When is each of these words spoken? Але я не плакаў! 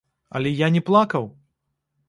Але 0.39 0.53
я 0.61 0.71
не 0.77 0.81
плакаў! 0.89 1.31